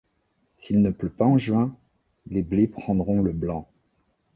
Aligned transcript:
S’il 0.55 0.81
ne 0.81 0.89
pleut 0.89 1.11
pas 1.15 1.25
en 1.27 1.37
juin, 1.37 1.75
les 2.31 2.41
blés 2.41 2.65
prendront 2.65 3.21
le 3.21 3.33
blanc. 3.33 3.67